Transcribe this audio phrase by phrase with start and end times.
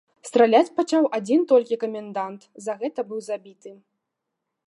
[0.27, 3.71] Страляць пачаў адзін толькі камендант, за гэта быў забіты.